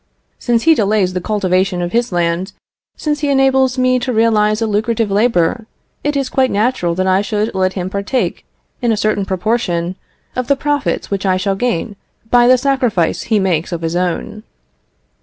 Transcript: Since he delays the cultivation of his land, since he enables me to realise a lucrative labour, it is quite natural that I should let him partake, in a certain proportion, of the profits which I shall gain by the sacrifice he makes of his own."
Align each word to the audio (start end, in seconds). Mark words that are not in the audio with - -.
Since 0.39 0.63
he 0.63 0.73
delays 0.73 1.13
the 1.13 1.21
cultivation 1.21 1.79
of 1.83 1.91
his 1.91 2.11
land, 2.11 2.53
since 2.97 3.19
he 3.19 3.29
enables 3.29 3.77
me 3.77 3.99
to 3.99 4.11
realise 4.11 4.59
a 4.59 4.65
lucrative 4.65 5.11
labour, 5.11 5.67
it 6.03 6.17
is 6.17 6.27
quite 6.27 6.49
natural 6.49 6.95
that 6.95 7.05
I 7.05 7.21
should 7.21 7.53
let 7.53 7.73
him 7.73 7.87
partake, 7.87 8.43
in 8.81 8.91
a 8.91 8.97
certain 8.97 9.25
proportion, 9.25 9.95
of 10.35 10.47
the 10.47 10.55
profits 10.55 11.11
which 11.11 11.27
I 11.27 11.37
shall 11.37 11.53
gain 11.55 11.95
by 12.31 12.47
the 12.47 12.57
sacrifice 12.57 13.21
he 13.29 13.37
makes 13.37 13.71
of 13.71 13.83
his 13.83 13.95
own." 13.95 14.41